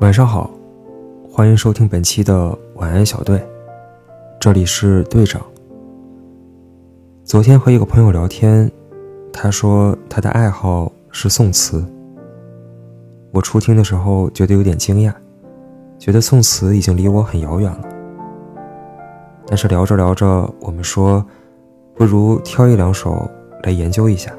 [0.00, 0.50] 晚上好，
[1.30, 3.40] 欢迎收听本期的晚安小队，
[4.40, 5.40] 这里是队长。
[7.22, 8.68] 昨天和一个朋友聊天，
[9.32, 11.84] 他说他的爱好是宋词。
[13.30, 15.14] 我初听的时候觉得有点惊讶，
[15.96, 17.88] 觉得宋词已经离我很遥远了。
[19.46, 21.24] 但是聊着聊着，我们说，
[21.94, 23.30] 不如挑一两首
[23.62, 24.34] 来研究一下。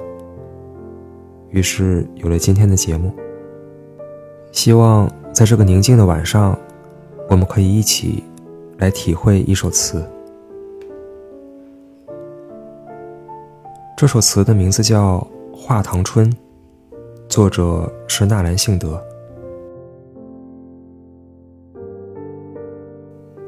[1.50, 3.10] 于是有了今天的节目。
[4.52, 6.58] 希望在这个宁静的晚上，
[7.30, 8.24] 我们可以一起
[8.78, 10.02] 来体会一首词。
[13.98, 15.18] 这首词的名字叫
[15.54, 16.32] 《画堂春》，
[17.28, 18.98] 作者是纳兰性德。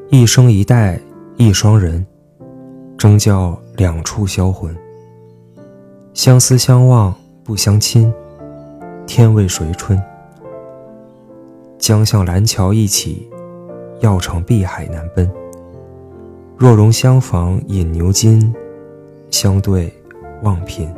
[0.10, 1.00] 一生一代
[1.38, 2.06] 一双人，
[2.98, 4.76] 争教两处销魂。
[6.14, 7.16] 相思相望
[7.46, 8.14] 不相亲，
[9.06, 9.98] 天为谁春？
[11.88, 13.30] 将向蓝桥一起，
[14.02, 15.32] 要乘碧海难奔。
[16.58, 18.54] 若容相逢饮牛津，
[19.32, 19.90] 相对
[20.44, 20.94] 望贫。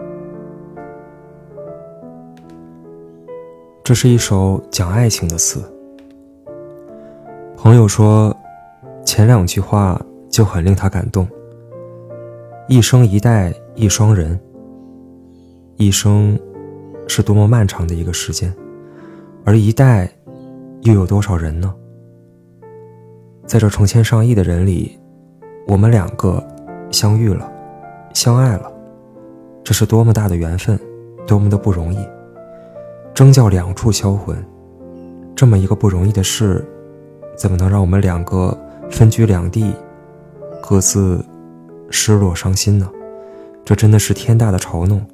[3.83, 5.61] 这是一首讲爱情的词。
[7.55, 8.35] 朋友说，
[9.05, 11.27] 前两句话就很令他感动。
[12.67, 14.39] 一生一代一双人，
[15.75, 16.35] 一生
[17.07, 18.51] 是多么漫长的一个时间，
[19.45, 20.11] 而一代
[20.81, 21.73] 又有多少人呢？
[23.45, 24.97] 在这成千上亿的人里，
[25.67, 26.43] 我们两个
[26.91, 27.51] 相遇了，
[28.13, 28.71] 相爱了，
[29.63, 30.79] 这是多么大的缘分，
[31.25, 31.97] 多么的不容易。
[33.13, 34.37] 争教两处销魂，
[35.35, 36.65] 这么一个不容易的事，
[37.35, 38.57] 怎么能让我们两个
[38.89, 39.73] 分居两地，
[40.61, 41.23] 各自
[41.89, 42.89] 失落伤心呢？
[43.65, 45.05] 这真的是天大的嘲弄。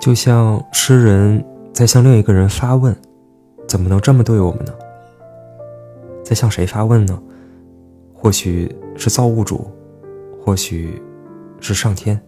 [0.00, 2.96] 就像诗人在向另一个人发问
[3.72, 4.74] ：“怎么能这么对我们呢？”
[6.22, 7.18] 在向谁发问呢？
[8.12, 9.66] 或许是造物主，
[10.38, 11.00] 或许
[11.58, 12.20] 是上天。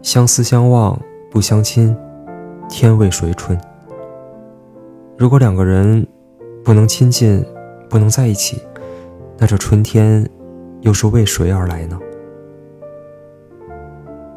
[0.00, 0.98] 相思相望
[1.30, 1.94] 不相亲，
[2.70, 3.60] 天为谁春？
[5.18, 6.06] 如果两个人
[6.64, 7.44] 不能亲近，
[7.90, 8.62] 不能在一起，
[9.36, 10.26] 那这春天
[10.80, 12.00] 又是为谁而来呢？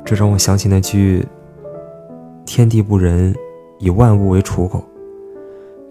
[0.04, 1.26] 这让我想起那句
[2.48, 3.36] ：“天地不仁，
[3.78, 4.82] 以万物为刍狗。”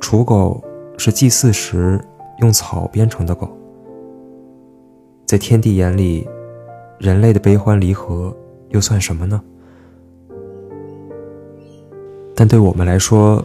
[0.00, 0.64] 刍狗
[0.96, 2.00] 是祭祀时
[2.38, 3.46] 用草编成的狗。
[5.26, 6.26] 在天地眼里，
[6.98, 8.34] 人类的悲欢离合
[8.70, 9.40] 又算什么呢？
[12.34, 13.44] 但对我们来说，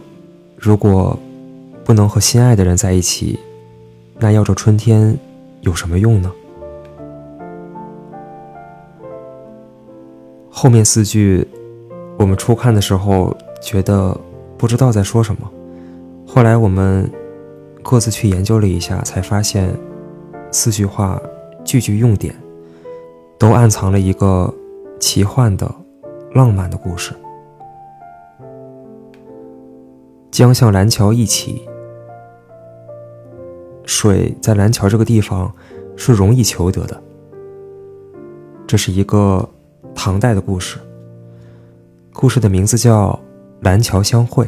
[0.56, 1.18] 如果
[1.84, 3.38] 不能和心爱的人在一起，
[4.18, 5.14] 那要这春天
[5.60, 6.32] 有什么用呢？
[10.48, 11.46] 后面四句，
[12.22, 14.16] 我们初看的时候觉得
[14.56, 15.50] 不知道在说什么，
[16.24, 17.10] 后来我们
[17.82, 19.76] 各自去研究了一下，才发现
[20.52, 21.20] 四句话
[21.64, 22.32] 句句用典，
[23.38, 24.54] 都暗藏了一个
[25.00, 25.68] 奇幻的、
[26.32, 27.12] 浪漫的故事。
[30.30, 31.68] 江向蓝桥一起，
[33.84, 35.52] 水在蓝桥这个地方
[35.96, 37.02] 是容易求得的。
[38.64, 39.46] 这是一个
[39.92, 40.78] 唐代的故事，
[42.14, 43.08] 故事的名字叫
[43.62, 44.44] 《蓝桥相会》。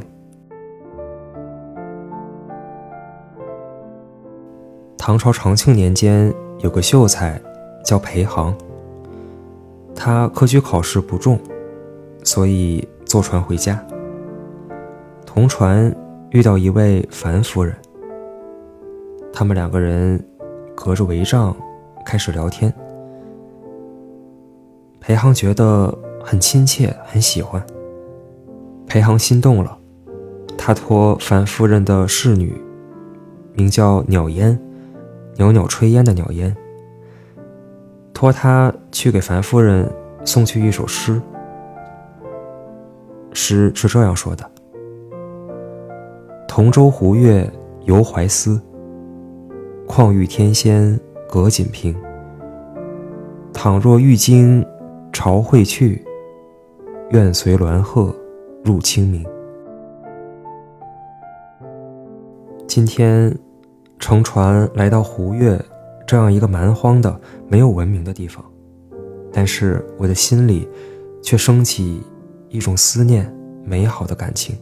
[4.98, 7.40] 唐朝长庆年间，有个秀才
[7.84, 8.54] 叫裴航，
[9.94, 11.38] 他科举考试不中，
[12.22, 13.82] 所以坐船回家。
[15.24, 15.94] 同船
[16.30, 17.74] 遇到一位樊夫人，
[19.32, 20.22] 他们两个人
[20.74, 21.56] 隔着帷帐
[22.04, 22.72] 开始聊天。
[25.00, 25.92] 裴航觉得
[26.24, 27.62] 很亲切，很喜欢。
[28.86, 29.76] 裴航心动了，
[30.56, 32.58] 他托樊夫人的侍女，
[33.52, 34.58] 名叫袅烟，
[35.36, 36.56] 袅袅炊烟的袅烟，
[38.14, 39.86] 托他去给樊夫人
[40.24, 41.20] 送去一首诗。
[43.32, 44.50] 诗是这样说的。
[46.48, 47.50] 同舟湖月
[47.84, 48.58] 游怀思，
[49.86, 50.98] 况遇天仙
[51.28, 51.94] 隔锦屏。
[53.52, 54.64] 倘若玉京
[55.12, 56.04] 朝会去，
[57.14, 58.12] 愿随鸾鹤
[58.64, 59.24] 入清明。
[62.66, 63.32] 今天
[64.00, 65.56] 乘船来到湖月
[66.08, 68.44] 这样一个蛮荒的、没有文明的地方，
[69.32, 70.68] 但是我的心里
[71.22, 72.02] 却升起
[72.48, 73.32] 一种思念、
[73.62, 74.58] 美好的感情。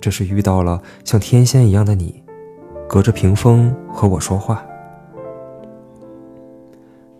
[0.00, 2.20] 这是遇到了像天仙一样的你，
[2.88, 4.66] 隔着屏风和我说话。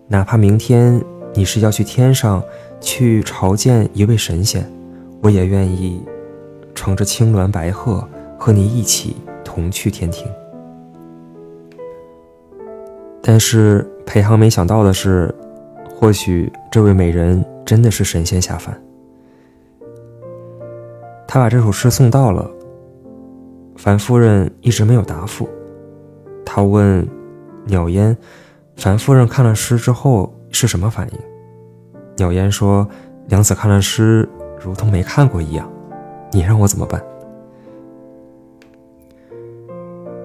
[0.08, 1.00] 哪怕明天
[1.34, 2.42] 你是要去天上
[2.82, 4.70] 去朝见一位神仙，
[5.22, 6.02] 我也愿意
[6.74, 8.06] 乘着青鸾白鹤，
[8.38, 10.26] 和你一起同去天庭。
[13.22, 15.32] 但是裴航没想到的是，
[15.94, 18.76] 或许这位美人真的是神仙下凡。
[21.28, 22.50] 他把这首诗送到了，
[23.76, 25.48] 樊夫人一直没有答复。
[26.44, 27.08] 他问
[27.64, 28.14] 鸟烟
[28.76, 31.18] ：“樊夫人看了诗之后是什么反应？”
[32.16, 32.86] 鸟烟说
[33.28, 34.28] ：“娘子看了诗，
[34.60, 35.70] 如同没看过一样。
[36.30, 37.02] 你让我怎么办？”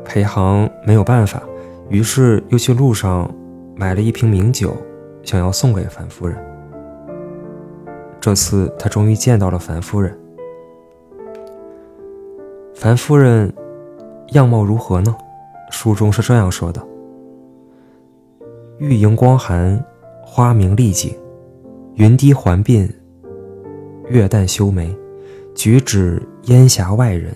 [0.05, 1.41] 裴航没有办法，
[1.89, 3.29] 于是又去路上
[3.75, 4.75] 买了一瓶名酒，
[5.23, 6.37] 想要送给樊夫人。
[8.19, 10.17] 这次他终于见到了樊夫人。
[12.73, 13.53] 樊夫人
[14.29, 15.15] 样貌如何呢？
[15.71, 16.81] 书中是这样说的：
[18.79, 19.83] 玉莹光寒，
[20.23, 21.13] 花明丽景，
[21.97, 22.87] 云低环鬓，
[24.07, 24.95] 月淡修眉，
[25.55, 27.35] 举止烟霞外人，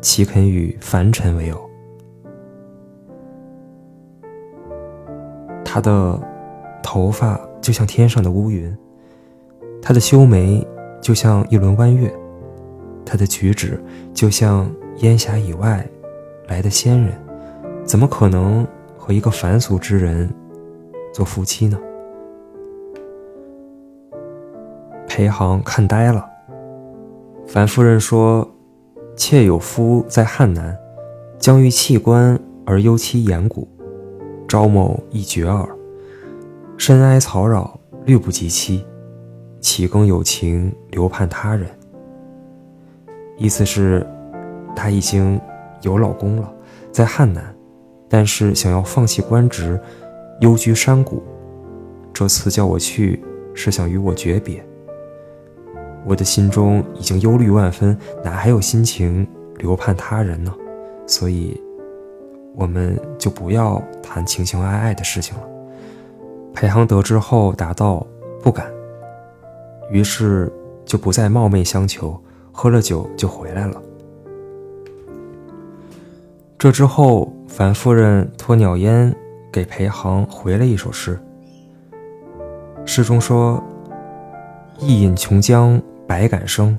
[0.00, 1.60] 岂肯与凡尘为偶？
[5.62, 6.18] 她的
[6.82, 8.74] 头发就像天上的乌云，
[9.82, 10.66] 她的修眉
[11.02, 12.10] 就像一轮弯月。
[13.04, 13.82] 他的举止
[14.14, 15.86] 就像烟霞以外
[16.46, 17.12] 来的仙人，
[17.84, 18.66] 怎么可能
[18.96, 20.28] 和一个凡俗之人
[21.12, 21.78] 做夫妻呢？
[25.18, 26.24] 裴航看呆了。
[27.44, 28.48] 樊夫人说
[29.18, 30.78] ：“妾有夫在汉南，
[31.40, 33.66] 将欲弃官而忧其言骨，
[34.46, 35.68] 招某亦绝耳。
[36.76, 38.86] 深哀草扰，虑不及妻，
[39.60, 41.68] 岂更有情留盼他人？”
[43.36, 44.06] 意思是，
[44.76, 45.40] 她已经
[45.82, 46.48] 有老公了，
[46.92, 47.52] 在汉南，
[48.08, 49.80] 但是想要放弃官职，
[50.42, 51.20] 幽居山谷。
[52.12, 53.20] 这次叫我去，
[53.52, 54.64] 是想与我诀别。
[56.08, 59.28] 我的心中已经忧虑万分，哪还有心情
[59.58, 60.52] 留盼他人呢？
[61.06, 61.60] 所以，
[62.54, 65.42] 我们就不要谈情情爱爱的事情了。
[66.54, 68.06] 裴航得知后答道
[68.42, 68.66] ：“不敢。”
[69.92, 70.50] 于是
[70.86, 72.18] 就不再冒昧相求。
[72.50, 73.80] 喝了酒就回来了。
[76.58, 79.14] 这之后，樊夫人托鸟烟
[79.52, 81.16] 给裴航回了一首诗。
[82.84, 83.62] 诗中说
[84.80, 86.76] ：“一饮琼浆百感生，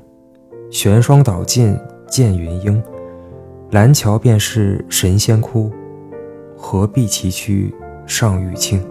[0.71, 2.81] 玄霜倒尽见云英。
[3.69, 5.71] 蓝桥便是神仙窟，
[6.57, 7.71] 何必崎岖
[8.07, 8.83] 上玉清？”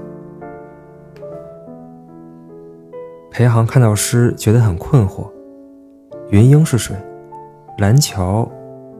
[3.33, 5.29] 裴航看到诗，觉得很困惑。
[6.31, 6.95] 云英是谁？
[7.79, 8.49] 蓝桥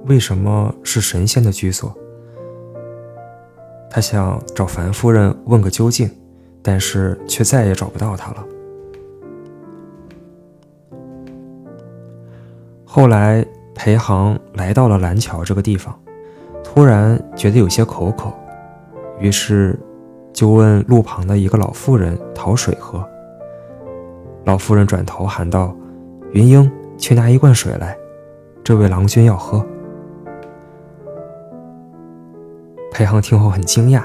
[0.07, 1.95] 为什么是神仙的居所？
[3.89, 6.11] 他想找樊夫人问个究竟，
[6.63, 8.45] 但是却再也找不到她了。
[12.99, 13.47] 后来，
[13.77, 15.97] 裴航来到了蓝桥这个地方，
[16.65, 18.29] 突然觉得有些口渴，
[19.21, 19.79] 于是
[20.33, 23.09] 就问路旁的一个老妇人讨水喝。
[24.47, 25.73] 老妇人转头喊道
[26.35, 26.69] ：“云英。”
[26.99, 27.97] 去拿一罐水来，
[28.65, 29.65] 这位郎君要喝。
[32.91, 34.03] 裴航听后很惊讶，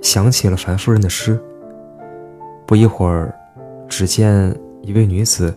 [0.00, 1.42] 想起了樊夫人的诗。
[2.68, 3.34] 不一会儿，
[3.88, 5.52] 只见一位女子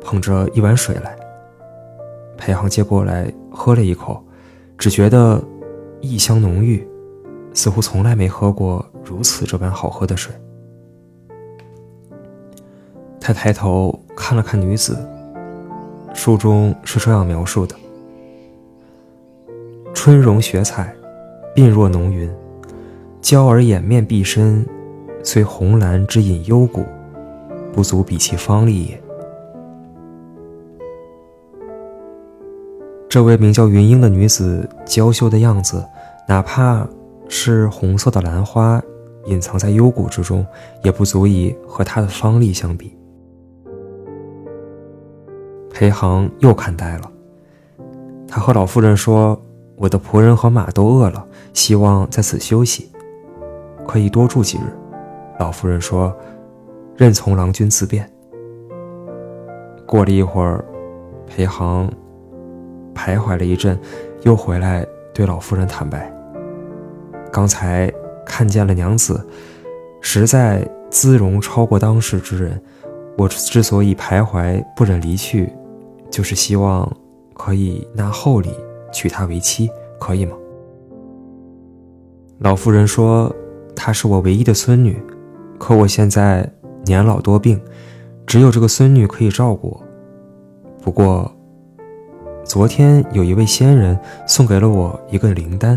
[0.00, 1.14] 捧着一碗水来。
[2.36, 4.22] 裴航接过来喝了一口，
[4.76, 5.42] 只觉得
[6.00, 6.86] 异香浓郁，
[7.54, 10.34] 似乎从来没喝过如此这般好喝的水。
[13.20, 14.96] 他抬头看了看女子。
[16.14, 17.76] 书中是这样描述的：
[19.92, 20.96] 春容雪彩，
[21.54, 22.30] 鬓若浓云，
[23.20, 24.64] 娇儿掩面碧身，
[25.22, 26.86] 虽红蓝之隐幽谷，
[27.70, 29.02] 不足比其芳丽也。
[33.16, 35.82] 这位名叫云英的女子娇羞的样子，
[36.28, 36.86] 哪怕
[37.30, 38.78] 是红色的兰花
[39.24, 40.46] 隐藏在幽谷之中，
[40.82, 42.94] 也不足以和她的芳丽相比。
[45.70, 47.10] 裴航又看呆了。
[48.28, 49.40] 他和老妇人说
[49.78, 52.92] ：“我的仆人和马都饿了，希望在此休息，
[53.88, 54.60] 可以多住几日。”
[55.40, 56.14] 老妇人说
[56.98, 58.06] ：“任从郎君自便。”
[59.88, 60.62] 过了一会儿，
[61.26, 61.90] 裴航
[62.96, 63.78] 徘徊了一阵，
[64.22, 66.10] 又回来对老夫人坦白
[67.30, 67.92] ：“刚才
[68.24, 69.24] 看见了娘子，
[70.00, 72.60] 实在姿容超过当世之人。
[73.18, 75.52] 我之所以徘徊不忍离去。”
[76.08, 76.90] 就是希望
[77.34, 78.48] 可以纳厚礼
[78.92, 80.34] 娶她为妻，可以吗？
[82.38, 83.34] 老夫人说
[83.74, 84.96] ：“她是我唯一的孙女，
[85.58, 86.48] 可我现在
[86.84, 87.60] 年老多病，
[88.24, 89.82] 只有这个孙女可以照顾我。
[90.80, 91.30] 不过，
[92.46, 95.76] 昨天有一位仙人送给了我一个灵丹，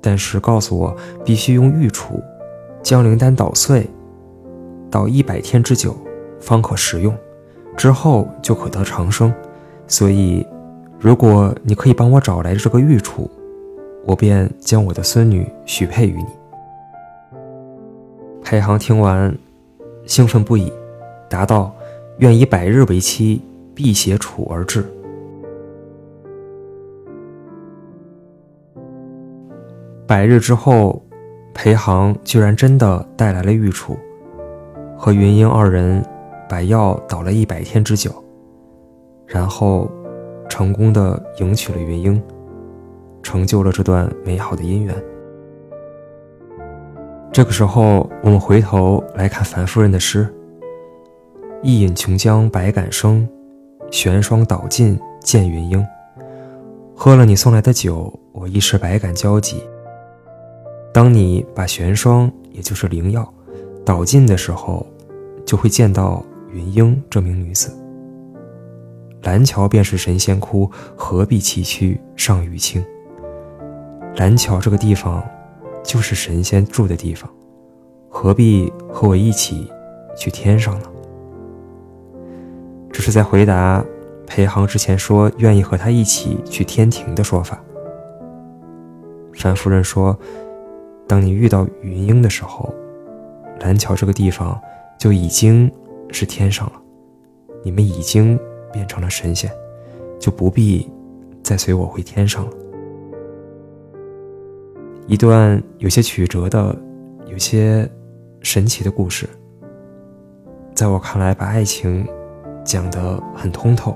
[0.00, 2.22] 但是告诉我必须用玉杵
[2.80, 3.84] 将灵丹捣碎，
[4.88, 5.96] 捣一百天之久，
[6.38, 7.12] 方可食用，
[7.76, 9.34] 之后就可得长生。
[9.88, 10.46] 所以，
[11.00, 13.28] 如果你可以帮我找来这个玉杵，
[14.06, 16.26] 我便将我的孙女许配于你。
[18.44, 19.36] 裴航听完，
[20.06, 20.72] 兴奋不已，
[21.28, 21.74] 答道
[22.18, 23.42] ：“愿以百日为期，
[23.74, 24.86] 必携杵而至。”
[30.06, 31.02] 百日之后，
[31.54, 33.96] 裴航居然真的带来了玉杵，
[34.98, 36.04] 和云英二人
[36.46, 38.12] 把药倒了一百天之久，
[39.26, 39.90] 然后
[40.46, 42.22] 成功的迎娶了云英，
[43.22, 44.94] 成就了这段美好的姻缘。
[47.32, 50.28] 这个时候，我们回头来看樊夫人的诗
[51.64, 53.26] ：“一饮琼浆百感生，
[53.90, 55.82] 玄霜倒尽见云英。
[56.94, 59.62] 喝了你送来的酒，我一时百感交集。”
[60.94, 63.34] 当你把玄霜，也就是灵药，
[63.84, 64.86] 倒进的时候，
[65.44, 67.76] 就会见到云英这名女子。
[69.24, 72.80] 蓝桥便是神仙窟，何必崎岖上玉清？
[74.14, 75.20] 蓝桥这个地方，
[75.82, 77.28] 就是神仙住的地方，
[78.08, 79.68] 何必和我一起
[80.16, 80.86] 去天上呢？
[82.92, 83.84] 这是在回答
[84.28, 87.60] 裴航之前说愿意和他一起去天庭的说法。
[89.32, 90.16] 樊夫人说。
[91.06, 92.74] 当你遇到云英的时候，
[93.60, 94.60] 蓝桥这个地方
[94.98, 95.70] 就已经
[96.10, 96.80] 是天上了，
[97.62, 98.38] 你们已经
[98.72, 99.50] 变成了神仙，
[100.18, 100.90] 就不必
[101.42, 102.52] 再随我回天上了。
[105.06, 106.74] 一段有些曲折的、
[107.26, 107.88] 有些
[108.40, 109.28] 神奇的故事，
[110.74, 112.06] 在我看来，把爱情
[112.64, 113.94] 讲得很通透。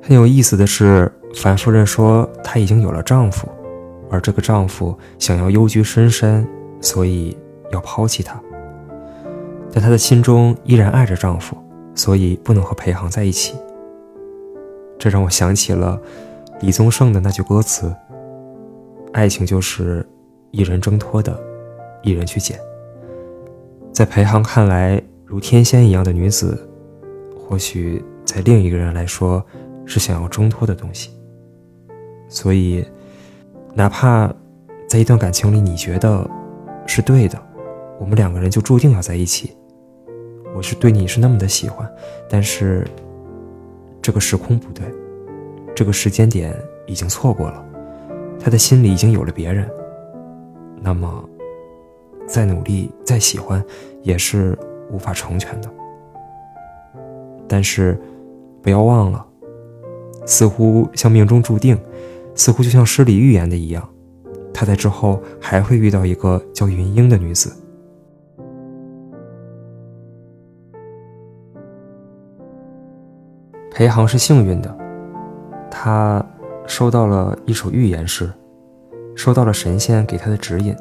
[0.00, 3.46] 很有意思的是，樊夫人说她已经有了丈夫。
[4.10, 6.46] 而这个丈夫想要幽居深山，
[6.80, 7.36] 所以
[7.70, 8.40] 要抛弃她。
[9.72, 11.56] 但她的心中依然爱着丈夫，
[11.94, 13.54] 所以不能和裴航在一起。
[14.98, 16.00] 这让我想起了
[16.60, 17.94] 李宗盛的那句歌词
[19.12, 20.06] ：“爱情就是
[20.50, 21.38] 一人挣脱的，
[22.02, 22.58] 一人去捡。”
[23.92, 26.68] 在裴航看来，如天仙一样的女子，
[27.36, 29.44] 或许在另一个人来说
[29.84, 31.10] 是想要挣脱的东西。
[32.28, 32.84] 所以。
[33.78, 34.28] 哪怕
[34.88, 36.28] 在一段感情里，你觉得
[36.84, 37.40] 是对的，
[38.00, 39.56] 我们两个人就注定要在一起。
[40.52, 41.88] 我是对你是那么的喜欢，
[42.28, 42.84] 但是
[44.02, 44.84] 这个时空不对，
[45.76, 46.52] 这个时间点
[46.88, 47.64] 已经错过了，
[48.40, 49.70] 他的心里已经有了别人。
[50.80, 51.24] 那么，
[52.26, 53.64] 再努力再喜欢，
[54.02, 54.58] 也是
[54.90, 55.70] 无法成全的。
[57.46, 57.96] 但是，
[58.60, 59.24] 不要忘了，
[60.26, 61.78] 似乎像命中注定。
[62.38, 63.86] 似乎就像诗里预言的一样，
[64.54, 67.52] 他在之后还会遇到一个叫云英的女子。
[73.72, 74.78] 裴航是幸运的，
[75.68, 76.24] 他
[76.64, 78.32] 收到了一首预言诗，
[79.16, 80.74] 收到了神仙给他的指引。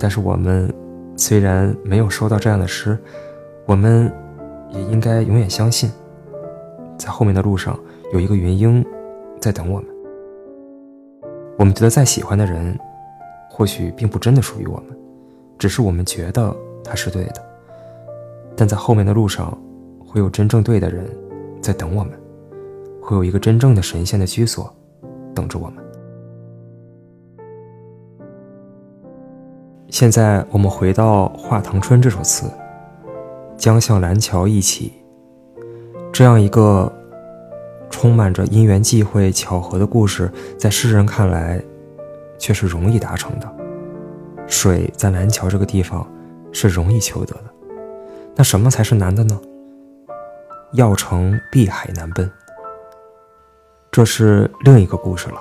[0.00, 0.68] 但是我们
[1.16, 2.98] 虽然没有收到这样的诗，
[3.66, 4.12] 我们
[4.70, 5.90] 也应该永远相信，
[6.98, 7.78] 在后面的路上
[8.12, 8.84] 有一个云英
[9.40, 9.97] 在等我们。
[11.58, 12.78] 我们觉得再喜欢的人，
[13.50, 14.96] 或许并不真的属于我们，
[15.58, 17.44] 只是我们觉得他是对的。
[18.56, 19.58] 但在后面的路上，
[19.98, 21.04] 会有真正对的人
[21.60, 22.12] 在等我们，
[23.02, 24.72] 会有一个真正的神仙的居所
[25.34, 25.84] 等着我们。
[29.88, 32.48] 现在我们回到《画堂春》这首词
[33.58, 34.92] ，“将向蓝桥一起”，
[36.12, 36.92] 这样一个。
[37.90, 41.62] 充满着因缘际会、巧合的故事，在世人看来，
[42.38, 43.56] 却是容易达成的。
[44.46, 46.06] 水在南桥这个地方
[46.52, 47.44] 是容易求得的，
[48.34, 49.38] 那什么才是难的呢？
[50.72, 52.30] 要成碧海难奔，
[53.90, 55.40] 这是另一个故事了。